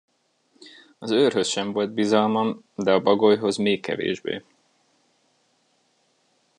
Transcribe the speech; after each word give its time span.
Az 0.99 1.11
őrhöz 1.11 1.47
sem 1.47 1.71
volt 1.71 1.91
bizalmam, 1.91 2.63
de 2.75 2.93
a 2.93 3.01
bagolyhoz 3.01 3.57
még 3.57 3.81
kevésbé. 3.81 4.43